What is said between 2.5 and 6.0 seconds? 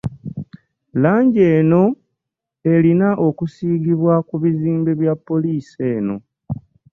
erina okusiigibwa ku bizimbe bya poliisi